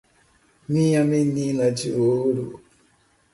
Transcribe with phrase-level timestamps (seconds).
[0.67, 2.59] Minha menina de ouro